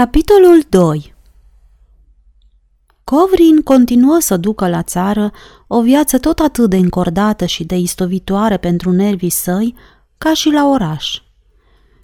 Capitolul 0.00 0.62
2 0.68 1.14
Covrin 3.04 3.60
continuă 3.64 4.18
să 4.20 4.36
ducă 4.36 4.68
la 4.68 4.82
țară 4.82 5.32
o 5.66 5.82
viață 5.82 6.18
tot 6.18 6.38
atât 6.38 6.70
de 6.70 6.76
încordată 6.76 7.46
și 7.46 7.64
de 7.64 7.76
istovitoare 7.76 8.56
pentru 8.56 8.90
nervii 8.90 9.30
săi 9.30 9.74
ca 10.18 10.34
și 10.34 10.50
la 10.50 10.68
oraș. 10.68 11.22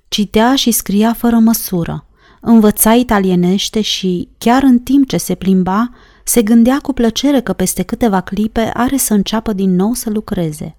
Citea 0.09 0.55
și 0.55 0.71
scria 0.71 1.13
fără 1.13 1.37
măsură, 1.37 2.07
învăța 2.41 2.95
italienește 2.95 3.81
și, 3.81 4.29
chiar 4.39 4.63
în 4.63 4.79
timp 4.79 5.09
ce 5.09 5.17
se 5.17 5.35
plimba, 5.35 5.91
se 6.25 6.43
gândea 6.43 6.79
cu 6.79 6.93
plăcere 6.93 7.41
că 7.41 7.53
peste 7.53 7.83
câteva 7.83 8.21
clipe 8.21 8.71
are 8.75 8.97
să 8.97 9.15
înceapă 9.15 9.53
din 9.53 9.75
nou 9.75 9.93
să 9.93 10.11
lucreze. 10.11 10.77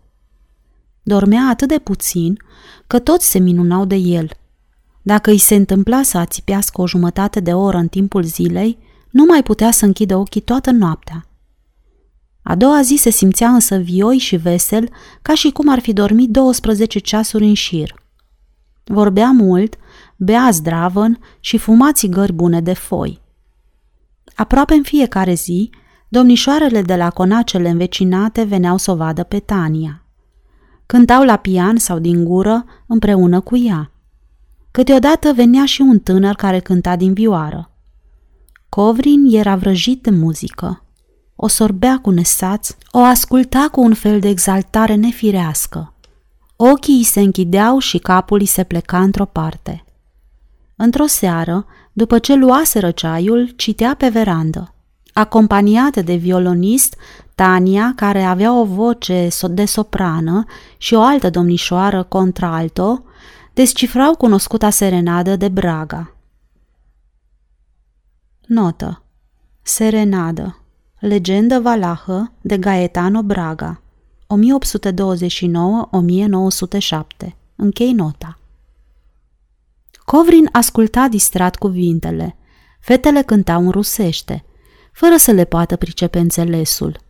Dormea 1.04 1.48
atât 1.50 1.68
de 1.68 1.80
puțin 1.80 2.38
că 2.88 3.00
toți 3.00 3.30
se 3.30 3.40
minunau 3.40 3.86
de 3.86 3.96
el– 3.96 4.30
dacă 5.08 5.30
îi 5.30 5.38
se 5.38 5.56
întâmpla 5.56 6.04
să 6.04 6.18
ațipească 6.18 6.82
o 6.82 6.88
jumătate 6.88 7.40
de 7.40 7.54
oră 7.54 7.78
în 7.78 7.88
timpul 7.88 8.24
zilei, 8.24 8.78
nu 9.10 9.26
mai 9.26 9.44
putea 9.44 9.72
să 9.72 9.86
închidă 9.86 10.16
ochii 10.16 10.42
toată 10.42 10.72
noaptea. 10.72 11.26
A 12.42 12.56
doua 12.56 12.82
zi 12.82 12.96
se 12.96 13.10
simțea 13.10 13.50
însă 13.50 13.78
vioi 13.78 14.18
și 14.18 14.36
vesel, 14.36 14.90
ca 15.22 15.34
și 15.36 15.52
cum 15.52 15.70
ar 15.70 15.80
fi 15.80 15.94
dormit 15.94 16.30
12 16.30 17.00
ceasuri 17.00 17.46
în 17.46 17.54
șir. 17.54 17.94
Vorbea 18.84 19.32
mult, 19.32 19.76
bea 20.16 20.50
zdravăn 20.52 21.20
și 21.40 21.58
fuma 21.58 21.92
țigări 21.92 22.34
bune 22.34 22.62
de 22.62 22.74
foi. 22.74 23.22
Aproape 24.36 24.74
în 24.74 24.84
fiecare 24.84 25.34
zi, 25.34 25.70
domnișoarele 26.08 26.82
de 26.82 26.96
la 26.96 27.10
conacele 27.10 27.70
învecinate 27.70 28.44
veneau 28.44 28.78
să 28.78 28.92
o 28.92 28.96
vadă 28.96 29.24
pe 29.24 29.40
Tania. 29.40 30.06
Cântau 30.86 31.24
la 31.24 31.36
pian 31.36 31.78
sau 31.78 32.00
din 32.00 32.24
gură 32.24 32.66
împreună 32.88 33.40
cu 33.40 33.58
ea– 33.58 33.92
Câteodată 34.78 35.34
venea 35.34 35.66
și 35.66 35.82
un 35.82 36.00
tânăr 36.00 36.36
care 36.36 36.60
cânta 36.60 36.96
din 36.96 37.14
vioară. 37.14 37.72
Covrin 38.70 39.26
era 39.26 39.56
vrăjit 39.56 40.04
de 40.04 40.10
muzică. 40.10 40.84
O 41.36 41.48
sorbea 41.48 42.00
cu 42.02 42.10
nesaț, 42.10 42.70
o 42.92 43.00
asculta 43.00 43.68
cu 43.72 43.82
un 43.82 43.94
fel 43.94 44.20
de 44.20 44.28
exaltare 44.28 44.96
nefirească. 44.96 45.94
Ochii 46.56 46.96
îi 46.98 47.04
se 47.04 47.20
închideau 47.20 47.80
și 47.80 47.98
capul 47.98 48.40
îi 48.40 48.46
se 48.46 48.64
pleca 48.64 49.02
într-o 49.02 49.26
parte. 49.26 49.86
Într-o 50.76 51.06
seară, 51.06 51.66
după 51.94 52.20
ce 52.20 52.34
luase 52.36 52.92
ceaiul, 52.92 53.54
citea 53.56 53.96
pe 53.98 54.08
verandă. 54.08 54.74
Acompaniată 55.14 56.02
de 56.02 56.16
violonist, 56.16 56.96
Tania, 57.36 57.94
care 57.96 58.24
avea 58.24 58.54
o 58.54 58.64
voce 58.64 59.28
de 59.50 59.66
soprană 59.66 60.46
și 60.78 60.94
o 60.94 61.02
altă 61.02 61.30
domnișoară 61.30 62.04
contralto, 62.04 63.04
descifrau 63.58 64.16
cunoscuta 64.16 64.70
serenadă 64.70 65.36
de 65.36 65.48
Braga. 65.50 66.16
Notă. 68.46 69.04
Serenadă. 69.62 70.60
Legendă 71.00 71.60
valahă 71.60 72.32
de 72.42 72.58
Gaetano 72.58 73.24
Braga. 73.24 73.82
1829-1907. 77.26 77.34
Închei 77.56 77.94
nota. 77.94 78.40
Covrin 80.06 80.50
asculta 80.52 81.08
distrat 81.08 81.56
cuvintele. 81.56 82.38
Fetele 82.80 83.22
cântau 83.22 83.62
în 83.62 83.70
rusește, 83.70 84.46
fără 84.92 85.16
să 85.16 85.32
le 85.32 85.46
poată 85.46 85.76
pricepe 85.76 86.20
înțelesul– 86.20 87.00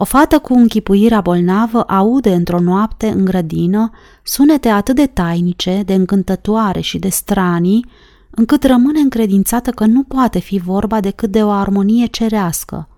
o 0.00 0.04
fată 0.04 0.38
cu 0.38 0.52
închipuirea 0.52 1.20
bolnavă 1.20 1.82
aude 1.82 2.34
într-o 2.34 2.60
noapte 2.60 3.08
în 3.08 3.24
grădină 3.24 3.90
sunete 4.22 4.68
atât 4.68 4.94
de 4.94 5.06
tainice, 5.06 5.82
de 5.86 5.94
încântătoare 5.94 6.80
și 6.80 6.98
de 6.98 7.08
stranii, 7.08 7.86
încât 8.30 8.64
rămâne 8.64 9.00
încredințată 9.00 9.70
că 9.70 9.86
nu 9.86 10.02
poate 10.02 10.38
fi 10.38 10.58
vorba 10.58 11.00
decât 11.00 11.30
de 11.30 11.42
o 11.42 11.50
armonie 11.50 12.06
cerească, 12.06 12.88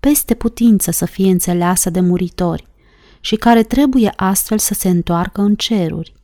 peste 0.00 0.34
putință 0.34 0.90
să 0.90 1.04
fie 1.04 1.30
înțeleasă 1.30 1.90
de 1.90 2.00
muritori 2.00 2.66
și 3.20 3.36
care 3.36 3.62
trebuie 3.62 4.12
astfel 4.16 4.58
să 4.58 4.74
se 4.74 4.88
întoarcă 4.88 5.40
în 5.40 5.54
ceruri. 5.54 6.14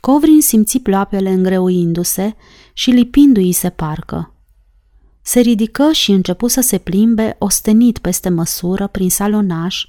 Covrin 0.00 0.40
simți 0.40 0.78
ploapele 0.78 1.30
îngreuindu-se 1.30 2.34
și 2.72 2.90
lipindu-i 2.90 3.52
se 3.52 3.70
parcă. 3.70 4.31
Se 5.22 5.40
ridică 5.40 5.92
și 5.92 6.10
începu 6.10 6.46
să 6.46 6.60
se 6.60 6.78
plimbe 6.78 7.36
ostenit 7.38 7.98
peste 7.98 8.28
măsură 8.28 8.86
prin 8.86 9.10
salonaș, 9.10 9.86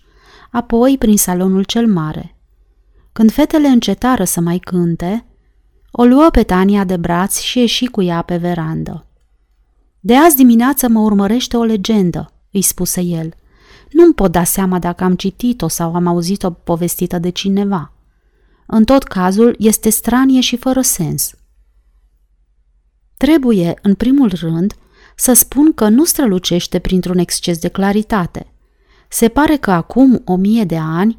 apoi 0.51 0.95
prin 0.97 1.17
salonul 1.17 1.63
cel 1.63 1.87
mare. 1.87 2.35
Când 3.11 3.31
fetele 3.31 3.67
încetară 3.67 4.23
să 4.23 4.41
mai 4.41 4.57
cânte, 4.57 5.25
o 5.91 6.03
luă 6.03 6.29
pe 6.31 6.43
Tania 6.43 6.83
de 6.83 6.97
braț 6.97 7.39
și 7.39 7.59
ieși 7.59 7.85
cu 7.85 8.01
ea 8.01 8.21
pe 8.21 8.37
verandă. 8.37 9.05
De 9.99 10.15
azi 10.15 10.35
dimineață 10.35 10.87
mă 10.87 10.99
urmărește 10.99 11.57
o 11.57 11.63
legendă, 11.63 12.31
îi 12.51 12.61
spuse 12.61 13.01
el. 13.01 13.33
Nu-mi 13.91 14.13
pot 14.13 14.31
da 14.31 14.43
seama 14.43 14.79
dacă 14.79 15.03
am 15.03 15.15
citit-o 15.15 15.67
sau 15.67 15.95
am 15.95 16.07
auzit-o 16.07 16.51
povestită 16.51 17.19
de 17.19 17.29
cineva. 17.29 17.91
În 18.65 18.83
tot 18.83 19.03
cazul, 19.03 19.55
este 19.59 19.89
stranie 19.89 20.41
și 20.41 20.57
fără 20.57 20.81
sens. 20.81 21.33
Trebuie, 23.17 23.79
în 23.81 23.93
primul 23.93 24.31
rând, 24.39 24.73
să 25.15 25.33
spun 25.33 25.73
că 25.73 25.87
nu 25.87 26.03
strălucește 26.03 26.79
printr-un 26.79 27.17
exces 27.17 27.57
de 27.57 27.67
claritate. 27.67 28.53
Se 29.09 29.27
pare 29.27 29.55
că 29.55 29.71
acum 29.71 30.21
o 30.25 30.35
mie 30.35 30.63
de 30.63 30.77
ani, 30.77 31.17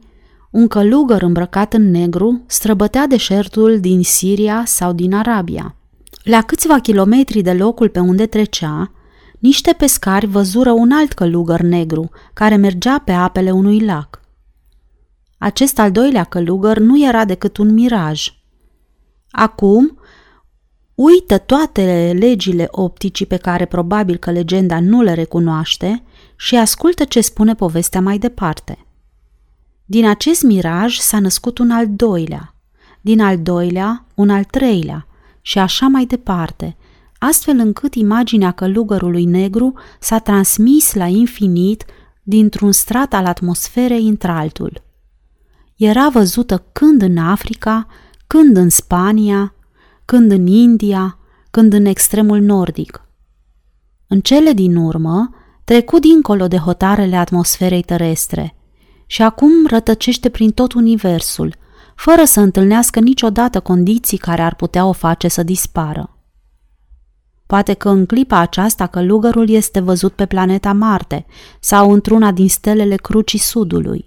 un 0.50 0.68
călugăr 0.68 1.22
îmbrăcat 1.22 1.72
în 1.72 1.90
negru 1.90 2.42
străbătea 2.46 3.06
deșertul 3.06 3.80
din 3.80 4.02
Siria 4.02 4.62
sau 4.66 4.92
din 4.92 5.14
Arabia. 5.14 5.76
La 6.22 6.42
câțiva 6.42 6.78
kilometri 6.78 7.42
de 7.42 7.52
locul 7.52 7.88
pe 7.88 7.98
unde 7.98 8.26
trecea, 8.26 8.92
niște 9.38 9.72
pescari 9.72 10.26
văzură 10.26 10.70
un 10.70 10.90
alt 10.90 11.12
călugăr 11.12 11.60
negru 11.60 12.10
care 12.32 12.56
mergea 12.56 12.98
pe 12.98 13.12
apele 13.12 13.50
unui 13.50 13.80
lac. 13.80 14.20
Acest 15.38 15.78
al 15.78 15.90
doilea 15.90 16.24
călugăr 16.24 16.78
nu 16.78 17.06
era 17.06 17.24
decât 17.24 17.56
un 17.56 17.74
miraj. 17.74 18.28
Acum, 19.30 19.98
uită 20.94 21.38
toate 21.38 22.16
legile 22.18 22.68
opticii 22.70 23.26
pe 23.26 23.36
care 23.36 23.64
probabil 23.64 24.16
că 24.16 24.30
legenda 24.30 24.80
nu 24.80 25.02
le 25.02 25.14
recunoaște 25.14 26.02
și 26.36 26.56
ascultă 26.56 27.04
ce 27.04 27.20
spune 27.20 27.54
povestea 27.54 28.00
mai 28.00 28.18
departe. 28.18 28.78
Din 29.84 30.06
acest 30.06 30.42
miraj 30.42 30.96
s-a 30.96 31.18
născut 31.18 31.58
un 31.58 31.70
al 31.70 31.86
doilea, 31.88 32.54
din 33.00 33.20
al 33.20 33.38
doilea 33.38 34.04
un 34.14 34.30
al 34.30 34.44
treilea 34.44 35.06
și 35.40 35.58
așa 35.58 35.86
mai 35.86 36.04
departe, 36.04 36.76
astfel 37.18 37.58
încât 37.58 37.94
imaginea 37.94 38.50
călugărului 38.50 39.24
negru 39.24 39.74
s-a 40.00 40.18
transmis 40.18 40.94
la 40.94 41.06
infinit 41.06 41.84
dintr-un 42.22 42.72
strat 42.72 43.14
al 43.14 43.24
atmosferei 43.24 44.08
într-altul. 44.08 44.82
Era 45.76 46.08
văzută 46.08 46.64
când 46.72 47.02
în 47.02 47.18
Africa, 47.18 47.86
când 48.26 48.56
în 48.56 48.68
Spania, 48.68 49.54
când 50.04 50.30
în 50.30 50.46
India, 50.46 51.18
când 51.50 51.72
în 51.72 51.84
extremul 51.84 52.40
nordic. 52.40 53.08
În 54.06 54.20
cele 54.20 54.52
din 54.52 54.76
urmă, 54.76 55.30
trecut 55.64 56.00
dincolo 56.00 56.48
de 56.48 56.56
hotarele 56.56 57.16
atmosferei 57.16 57.82
terestre 57.82 58.54
și 59.06 59.22
acum 59.22 59.66
rătăcește 59.66 60.28
prin 60.28 60.50
tot 60.50 60.72
universul, 60.72 61.54
fără 61.94 62.24
să 62.24 62.40
întâlnească 62.40 63.00
niciodată 63.00 63.60
condiții 63.60 64.18
care 64.18 64.42
ar 64.42 64.54
putea 64.54 64.86
o 64.86 64.92
face 64.92 65.28
să 65.28 65.42
dispară. 65.42 66.18
Poate 67.46 67.74
că 67.74 67.88
în 67.88 68.06
clipa 68.06 68.38
aceasta 68.38 68.86
călugărul 68.86 69.48
este 69.48 69.80
văzut 69.80 70.12
pe 70.12 70.26
planeta 70.26 70.72
Marte 70.72 71.26
sau 71.60 71.92
într-una 71.92 72.32
din 72.32 72.48
stelele 72.48 72.96
Crucii 72.96 73.38
Sudului. 73.38 74.06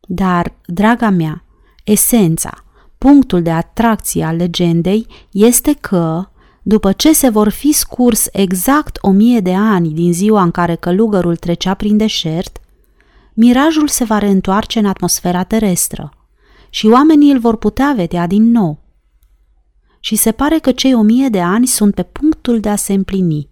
Dar, 0.00 0.54
draga 0.66 1.10
mea, 1.10 1.44
esența, 1.84 2.64
punctul 3.04 3.42
de 3.42 3.50
atracție 3.50 4.24
al 4.24 4.36
legendei 4.36 5.06
este 5.30 5.72
că, 5.72 6.28
după 6.62 6.92
ce 6.92 7.12
se 7.12 7.28
vor 7.28 7.48
fi 7.48 7.72
scurs 7.72 8.26
exact 8.32 8.98
o 9.00 9.10
mie 9.10 9.40
de 9.40 9.54
ani 9.54 9.88
din 9.88 10.12
ziua 10.12 10.42
în 10.42 10.50
care 10.50 10.74
călugărul 10.74 11.36
trecea 11.36 11.74
prin 11.74 11.96
deșert, 11.96 12.60
mirajul 13.34 13.88
se 13.88 14.04
va 14.04 14.18
reîntoarce 14.18 14.78
în 14.78 14.84
atmosfera 14.84 15.42
terestră 15.42 16.12
și 16.70 16.86
oamenii 16.86 17.32
îl 17.32 17.38
vor 17.38 17.56
putea 17.56 17.92
vedea 17.96 18.26
din 18.26 18.50
nou. 18.50 18.78
Și 20.00 20.16
se 20.16 20.32
pare 20.32 20.58
că 20.58 20.72
cei 20.72 20.94
o 20.94 21.02
mie 21.02 21.28
de 21.28 21.40
ani 21.40 21.66
sunt 21.66 21.94
pe 21.94 22.02
punctul 22.02 22.60
de 22.60 22.68
a 22.68 22.76
se 22.76 22.92
împlini. 22.92 23.48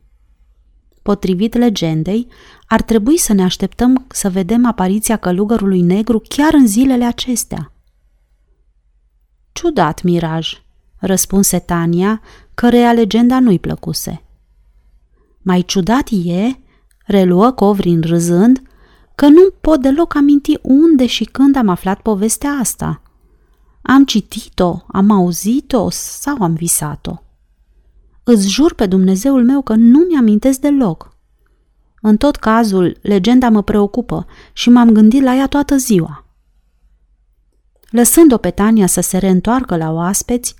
Potrivit 1.03 1.55
legendei, 1.55 2.27
ar 2.67 2.83
trebui 2.83 3.19
să 3.19 3.33
ne 3.33 3.43
așteptăm 3.43 4.05
să 4.09 4.31
vedem 4.31 4.67
apariția 4.67 5.17
călugărului 5.17 5.81
negru 5.81 6.23
chiar 6.29 6.55
în 6.55 6.67
zilele 6.67 7.05
acestea– 7.05 7.73
Ciudat 9.59 10.03
miraj, 10.03 10.63
răspunse 10.99 11.59
Tania, 11.59 12.21
căreia 12.55 12.93
legenda 12.93 13.41
nu-i 13.41 13.59
plăcuse. 13.59 14.23
Mai 15.43 15.63
ciudat 15.63 16.09
e, 16.25 16.59
reluă 17.07 17.51
Covrin 17.51 18.01
râzând, 18.01 18.63
că 19.15 19.29
nu 19.29 19.51
pot 19.61 19.81
deloc 19.81 20.15
aminti 20.15 20.59
unde 20.63 21.07
și 21.07 21.25
când 21.25 21.57
am 21.57 21.69
aflat 21.69 22.01
povestea 22.01 22.51
asta. 22.51 23.03
Am 23.83 24.05
citit-o, 24.05 24.81
am 24.87 25.11
auzit-o 25.11 25.91
sau 25.91 26.37
am 26.41 26.55
visat-o. 26.55 27.23
Îți 28.25 28.49
jur 28.49 28.75
pe 28.75 28.87
Dumnezeul 28.87 29.45
meu 29.45 29.63
că 29.63 29.75
nu 29.75 29.99
mi-amintesc 29.99 30.61
deloc. 30.61 31.17
În 32.01 32.17
tot 32.17 32.37
cazul, 32.37 32.99
legenda 33.03 33.49
mă 33.49 33.63
preocupă 33.63 34.27
și 34.53 34.71
m-am 34.71 34.91
gândit 34.91 35.23
la 35.23 35.35
ea 35.35 35.47
toată 35.47 35.77
ziua. 35.77 36.28
Lăsând-o 37.91 38.37
pe 38.37 38.51
Tania 38.51 38.87
să 38.87 39.01
se 39.01 39.19
reîntoarcă 39.19 39.77
la 39.77 39.91
oaspeți, 39.91 40.55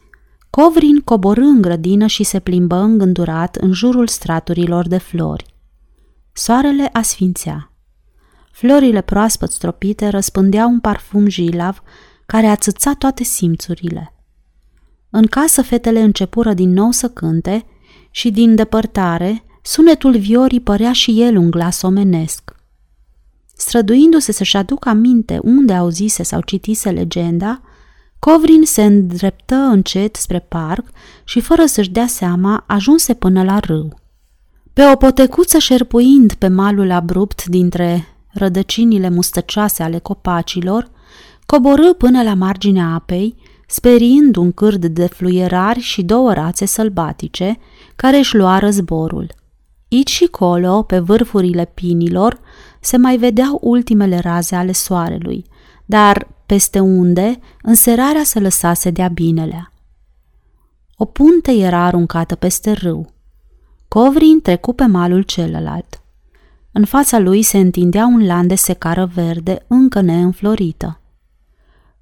Covrin 0.51 1.01
coborâ 1.01 1.45
în 1.45 1.61
grădină 1.61 2.07
și 2.07 2.23
se 2.23 2.39
plimbă 2.39 2.75
îngândurat 2.75 3.57
în 3.57 3.73
jurul 3.73 4.07
straturilor 4.07 4.89
de 4.89 4.99
flori. 4.99 5.55
Soarele 6.33 6.89
asfințea. 6.93 7.73
Florile 8.53 9.01
proaspăt 9.01 9.51
stropite 9.51 10.09
răspândeau 10.09 10.71
un 10.71 10.81
parfum 10.81 11.29
jilav 11.29 11.83
care 12.27 12.47
ațăța 12.47 12.95
toate 12.95 13.23
simțurile. 13.23 14.15
În 15.11 15.27
casă 15.27 15.63
fetele 15.63 16.01
începură 16.01 16.55
din 16.55 16.73
nou 16.73 16.91
să 16.91 17.09
cânte 17.09 17.67
și 18.11 18.31
din 18.31 18.55
depărtare 18.55 19.45
sunetul 19.63 20.19
viorii 20.19 20.61
părea 20.61 20.93
și 20.93 21.23
el 21.23 21.37
un 21.37 21.51
glas 21.51 21.83
omenesc. 21.83 22.55
Străduindu-se 23.61 24.33
să-și 24.33 24.57
aducă 24.57 24.89
aminte 24.89 25.39
unde 25.43 25.73
auzise 25.73 26.23
sau 26.23 26.41
citise 26.41 26.91
legenda, 26.91 27.61
Covrin 28.19 28.65
se 28.65 28.85
îndreptă 28.85 29.55
încet 29.55 30.17
spre 30.17 30.39
parc 30.39 30.87
și, 31.25 31.41
fără 31.41 31.67
să-și 31.67 31.91
dea 31.91 32.07
seama, 32.07 32.65
ajunse 32.67 33.15
până 33.15 33.43
la 33.43 33.59
râu. 33.59 33.95
Pe 34.73 34.83
o 34.93 34.97
potecuță 34.97 35.59
șerpuind 35.59 36.33
pe 36.33 36.49
malul 36.49 36.91
abrupt 36.91 37.45
dintre 37.45 38.09
rădăcinile 38.33 39.09
mustăcioase 39.09 39.83
ale 39.83 39.99
copacilor, 39.99 40.91
coborâ 41.47 41.93
până 41.93 42.23
la 42.23 42.35
marginea 42.35 42.95
apei, 42.95 43.35
speriind 43.67 44.37
un 44.37 44.53
cârd 44.53 44.87
de 44.87 45.07
fluierari 45.07 45.81
și 45.81 46.03
două 46.03 46.33
rațe 46.33 46.67
sălbatice, 46.67 47.59
care 47.97 48.17
își 48.19 48.37
luară 48.37 48.71
zborul. 48.71 49.37
Aici 49.91 50.11
și 50.11 50.27
colo, 50.27 50.83
pe 50.83 50.99
vârfurile 50.99 51.71
pinilor, 51.75 52.41
se 52.81 52.97
mai 52.97 53.17
vedeau 53.17 53.59
ultimele 53.63 54.19
raze 54.19 54.57
ale 54.57 54.73
soarelui, 54.73 55.45
dar 55.85 56.29
peste 56.47 56.81
unde 56.81 57.39
înserarea 57.63 58.25
se 58.25 58.41
lăsase 58.41 58.91
de-a 58.91 59.09
binelea. 59.09 59.73
O 60.97 61.05
punte 61.05 61.53
era 61.53 61.85
aruncată 61.85 62.35
peste 62.35 62.73
râu. 62.73 63.13
Covrin 63.89 64.41
trecu 64.41 64.73
pe 64.73 64.87
malul 64.87 65.23
celălalt. 65.23 66.03
În 66.73 66.85
fața 66.85 67.19
lui 67.19 67.43
se 67.43 67.59
întindea 67.59 68.07
un 68.07 68.27
lan 68.27 68.47
de 68.47 68.55
secară 68.55 69.11
verde 69.15 69.65
încă 69.69 70.01
neînflorită. 70.01 71.01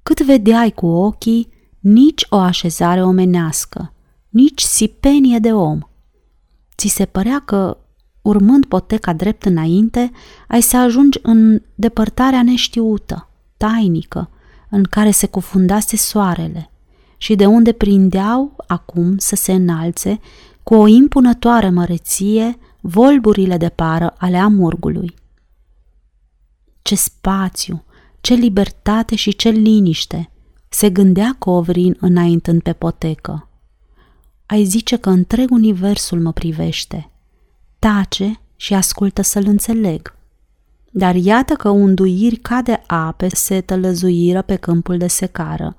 Cât 0.03 0.21
vedeai 0.21 0.71
cu 0.71 0.87
ochii, 0.87 1.49
nici 1.81 2.27
o 2.29 2.37
așezare 2.37 3.03
omenească, 3.03 3.93
nici 4.29 4.61
sipenie 4.61 5.39
de 5.39 5.53
om. 5.53 5.79
Ți 6.77 6.89
se 6.89 7.05
părea 7.05 7.39
că, 7.39 7.79
urmând 8.27 8.65
poteca 8.65 9.13
drept 9.13 9.45
înainte, 9.45 10.11
ai 10.49 10.61
să 10.61 10.77
ajungi 10.77 11.19
în 11.23 11.63
depărtarea 11.75 12.43
neștiută, 12.43 13.29
tainică, 13.57 14.31
în 14.71 14.83
care 14.83 15.11
se 15.11 15.27
cufundase 15.27 15.97
soarele 15.97 16.71
și 17.17 17.35
de 17.35 17.47
unde 17.47 17.73
prindeau 17.73 18.57
acum 18.67 19.19
să 19.19 19.37
se 19.37 19.53
înalțe 19.53 20.21
cu 20.63 20.75
o 20.75 20.87
impunătoare 20.87 21.71
măreție 21.71 22.59
volburile 22.81 23.57
de 23.57 23.69
pară 23.69 24.15
ale 24.19 24.37
amurgului. 24.37 25.15
Ce 26.83 26.95
spațiu, 26.95 27.85
ce 28.21 28.35
libertate 28.35 29.15
și 29.15 29.37
ce 29.37 29.49
liniște, 29.49 30.31
se 30.69 30.91
gândea 30.91 31.37
Covrin 31.39 31.97
înaintând 32.01 32.63
pe 32.63 32.73
potecă. 32.73 33.49
Ai 34.47 34.65
zice 34.65 34.97
că 34.97 35.11
întreg 35.11 35.51
universul 35.51 36.21
mă 36.21 36.33
privește. 36.33 37.11
Tace 37.79 38.41
și 38.57 38.75
ascultă 38.75 39.23
să-l 39.23 39.45
înțeleg. 39.47 40.15
Dar 40.91 41.15
iată 41.15 41.55
că 41.55 41.69
unduiri 41.69 42.37
ca 42.37 42.63
de 42.63 42.83
ape 42.87 43.29
se 43.29 43.61
tălăzuiră 43.61 44.43
pe 44.43 44.57
câmpul 44.57 44.99
de 44.99 45.07
secară 45.07 45.77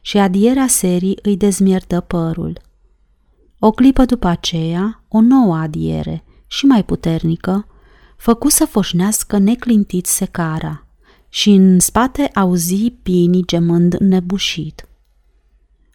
și 0.00 0.18
adierea 0.18 0.66
serii 0.66 1.18
îi 1.22 1.36
dezmiertă 1.36 2.00
părul. 2.00 2.60
O 3.58 3.70
clipă 3.70 4.04
după 4.04 4.26
aceea, 4.26 5.04
o 5.08 5.20
nouă 5.20 5.56
adiere, 5.56 6.24
și 6.46 6.66
mai 6.66 6.84
puternică, 6.84 7.66
făcu 8.16 8.48
să 8.48 8.64
foșnească 8.64 9.38
neclintit 9.38 10.06
secara 10.06 10.86
și 11.28 11.50
în 11.50 11.78
spate 11.78 12.30
auzi 12.34 12.90
pinii 13.02 13.46
gemând 13.46 13.94
nebușit. 13.94 14.88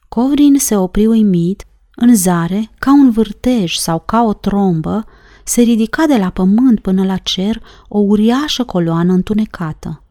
Covrin 0.07 0.57
se 0.57 0.75
opri 0.75 1.05
uimit, 1.05 1.65
în 1.95 2.15
zare, 2.15 2.69
ca 2.79 2.93
un 2.93 3.11
vârtej 3.11 3.73
sau 3.73 3.99
ca 3.99 4.23
o 4.23 4.33
trombă, 4.33 5.05
se 5.43 5.61
ridica 5.61 6.05
de 6.05 6.17
la 6.17 6.29
pământ 6.29 6.79
până 6.79 7.05
la 7.05 7.17
cer 7.17 7.61
o 7.87 7.99
uriașă 7.99 8.63
coloană 8.63 9.13
întunecată. 9.13 10.03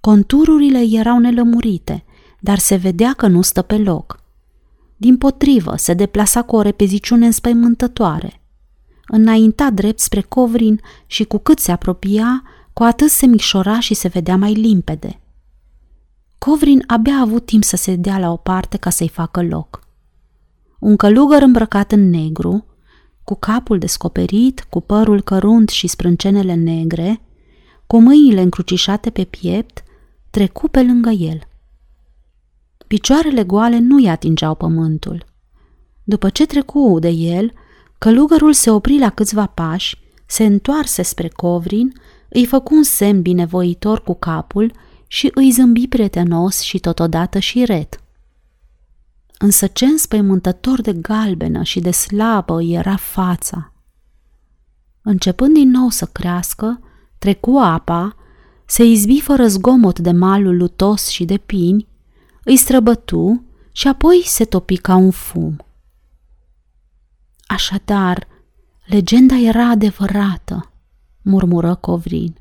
Contururile 0.00 0.80
erau 0.90 1.18
nelămurite, 1.18 2.04
dar 2.40 2.58
se 2.58 2.76
vedea 2.76 3.12
că 3.12 3.26
nu 3.26 3.42
stă 3.42 3.62
pe 3.62 3.78
loc. 3.78 4.20
Din 4.96 5.16
potrivă, 5.16 5.76
se 5.76 5.94
deplasa 5.94 6.42
cu 6.42 6.56
o 6.56 6.60
repeziciune 6.60 7.26
înspăimântătoare. 7.26 8.40
Înainta 9.06 9.70
drept 9.70 9.98
spre 9.98 10.20
Covrin 10.20 10.80
și 11.06 11.24
cu 11.24 11.38
cât 11.38 11.58
se 11.58 11.72
apropia, 11.72 12.42
cu 12.72 12.82
atât 12.82 13.10
se 13.10 13.26
micșora 13.26 13.80
și 13.80 13.94
se 13.94 14.08
vedea 14.08 14.36
mai 14.36 14.52
limpede. 14.52 15.20
Covrin 16.38 16.84
abia 16.86 17.14
a 17.14 17.20
avut 17.20 17.46
timp 17.46 17.64
să 17.64 17.76
se 17.76 17.96
dea 17.96 18.18
la 18.18 18.30
o 18.30 18.36
parte 18.36 18.76
ca 18.76 18.90
să-i 18.90 19.08
facă 19.08 19.42
loc. 19.42 19.80
Un 20.78 20.96
călugăr 20.96 21.42
îmbrăcat 21.42 21.92
în 21.92 22.10
negru, 22.10 22.64
cu 23.24 23.34
capul 23.34 23.78
descoperit, 23.78 24.66
cu 24.70 24.80
părul 24.80 25.22
cărunt 25.22 25.68
și 25.68 25.86
sprâncenele 25.86 26.54
negre, 26.54 27.20
cu 27.86 28.00
mâinile 28.00 28.40
încrucișate 28.40 29.10
pe 29.10 29.24
piept, 29.24 29.82
trecu 30.30 30.68
pe 30.68 30.82
lângă 30.82 31.10
el. 31.10 31.40
Picioarele 32.86 33.44
goale 33.44 33.78
nu-i 33.78 34.08
atingeau 34.08 34.54
pământul. 34.54 35.24
După 36.04 36.28
ce 36.28 36.46
trecu 36.46 36.98
de 37.00 37.08
el, 37.08 37.52
călugărul 37.98 38.52
se 38.52 38.70
opri 38.70 38.98
la 38.98 39.10
câțiva 39.10 39.46
pași, 39.46 40.00
se 40.26 40.44
întoarse 40.44 41.02
spre 41.02 41.28
Covrin, 41.28 41.92
îi 42.28 42.46
făcu 42.46 42.74
un 42.74 42.82
semn 42.82 43.22
binevoitor 43.22 44.02
cu 44.02 44.14
capul 44.14 44.72
și 45.06 45.30
îi 45.34 45.50
zâmbi 45.50 45.88
prietenos 45.88 46.60
și 46.60 46.78
totodată 46.78 47.38
și 47.38 47.64
ret 47.64 48.01
însă 49.42 49.66
ce 49.66 49.84
înspăimântător 49.84 50.80
de 50.80 50.92
galbenă 50.92 51.62
și 51.62 51.80
de 51.80 51.90
slabă 51.90 52.62
era 52.62 52.96
fața. 52.96 53.72
Începând 55.02 55.54
din 55.54 55.70
nou 55.70 55.88
să 55.88 56.06
crească, 56.06 56.80
trecu 57.18 57.58
apa, 57.58 58.16
se 58.66 58.84
izbi 58.84 59.20
fără 59.20 59.46
zgomot 59.46 59.98
de 59.98 60.10
malul 60.10 60.56
lutos 60.56 61.08
și 61.08 61.24
de 61.24 61.36
pini, 61.36 61.88
îi 62.44 62.56
străbătu 62.56 63.44
și 63.72 63.88
apoi 63.88 64.22
se 64.24 64.44
topi 64.44 64.76
ca 64.76 64.94
un 64.94 65.10
fum. 65.10 65.56
Așadar, 67.46 68.26
legenda 68.84 69.36
era 69.36 69.68
adevărată, 69.68 70.72
murmură 71.22 71.74
Covrin. 71.74 72.36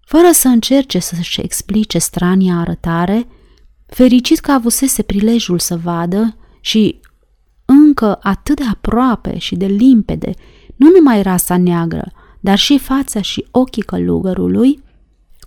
Fără 0.00 0.30
să 0.32 0.48
încerce 0.48 0.98
să-și 0.98 1.40
explice 1.40 1.98
strania 1.98 2.56
arătare, 2.56 3.26
fericit 3.86 4.38
că 4.38 4.52
avusese 4.52 5.02
prilejul 5.02 5.58
să 5.58 5.76
vadă 5.76 6.36
și 6.60 7.00
încă 7.64 8.18
atât 8.22 8.56
de 8.56 8.64
aproape 8.70 9.38
și 9.38 9.56
de 9.56 9.66
limpede, 9.66 10.34
nu 10.76 10.90
numai 10.90 11.22
rasa 11.22 11.56
neagră, 11.56 12.12
dar 12.40 12.58
și 12.58 12.78
fața 12.78 13.20
și 13.20 13.46
ochii 13.50 13.82
călugărului, 13.82 14.84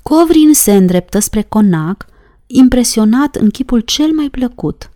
Covrin 0.01 0.53
se 0.53 0.75
îndreptă 0.75 1.19
spre 1.19 1.41
conac, 1.41 2.05
impresionat 2.47 3.35
în 3.35 3.49
chipul 3.49 3.79
cel 3.79 4.11
mai 4.11 4.29
plăcut. 4.29 4.89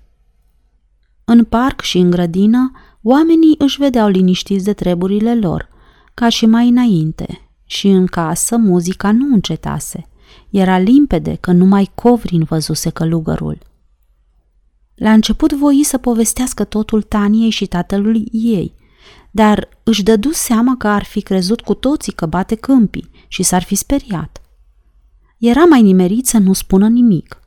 În 1.25 1.43
parc 1.43 1.81
și 1.81 1.97
în 1.97 2.09
grădină, 2.09 2.71
oamenii 3.01 3.55
își 3.57 3.77
vedeau 3.77 4.07
liniștiți 4.07 4.63
de 4.63 4.73
treburile 4.73 5.35
lor, 5.35 5.69
ca 6.13 6.29
și 6.29 6.45
mai 6.45 6.67
înainte, 6.67 7.50
și 7.65 7.88
în 7.88 8.05
casă 8.05 8.57
muzica 8.57 9.12
nu 9.12 9.33
încetase– 9.33 10.07
era 10.49 10.77
limpede 10.77 11.37
că 11.39 11.51
numai 11.51 11.91
Covrin 11.95 12.43
văzuse 12.43 12.89
călugărul. 12.89 13.57
La 14.95 15.11
început 15.11 15.53
voi 15.53 15.83
să 15.83 15.97
povestească 15.97 16.63
totul 16.63 17.01
Taniei 17.01 17.49
și 17.49 17.65
tatălui 17.65 18.27
ei, 18.31 18.73
dar 19.31 19.69
își 19.83 20.03
dădu 20.03 20.31
seama 20.31 20.75
că 20.77 20.87
ar 20.87 21.03
fi 21.03 21.21
crezut 21.21 21.61
cu 21.61 21.73
toții 21.73 22.13
că 22.13 22.25
bate 22.25 22.55
câmpii 22.55 23.09
și 23.27 23.43
s-ar 23.43 23.63
fi 23.63 23.75
speriat. 23.75 24.41
Era 25.37 25.63
mai 25.63 25.81
nimerit 25.81 26.25
să 26.25 26.37
nu 26.37 26.53
spună 26.53 26.87
nimic. 26.87 27.41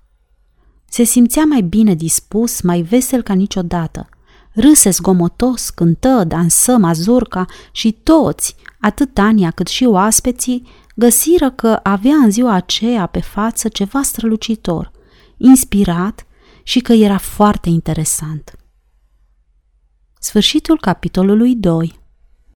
Se 0.88 1.02
simțea 1.02 1.44
mai 1.44 1.60
bine 1.60 1.94
dispus, 1.94 2.60
mai 2.60 2.82
vesel 2.82 3.22
ca 3.22 3.34
niciodată. 3.34 4.08
Râse 4.52 4.90
zgomotos, 4.90 5.70
cântă, 5.70 6.24
dansă 6.28 6.76
mazurca 6.76 7.46
și 7.72 7.92
toți, 7.92 8.56
atât 8.80 9.14
Tania 9.14 9.50
cât 9.50 9.66
și 9.66 9.84
oaspeții, 9.84 10.66
găsiră 10.96 11.50
că 11.50 11.80
avea 11.82 12.14
în 12.14 12.30
ziua 12.30 12.52
aceea 12.52 13.06
pe 13.06 13.20
față 13.20 13.68
ceva 13.68 14.02
strălucitor, 14.02 14.90
inspirat 15.36 16.26
și 16.62 16.80
că 16.80 16.92
era 16.92 17.18
foarte 17.18 17.68
interesant. 17.68 18.58
Sfârșitul 20.18 20.80
capitolului 20.80 21.54
2 21.54 22.00